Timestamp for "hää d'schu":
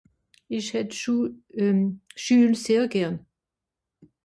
0.73-1.15